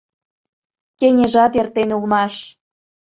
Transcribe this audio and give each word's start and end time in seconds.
Кеҥежат 0.99 1.53
эртен 1.59 1.89
улмаш. 1.97 2.33